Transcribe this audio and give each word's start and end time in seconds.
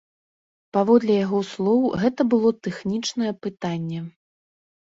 Паводле 0.77 1.17
яго 1.25 1.41
слоў, 1.51 1.83
гэта 2.05 2.21
было 2.31 2.49
тэхнічнае 2.69 3.33
пытанне. 3.47 3.99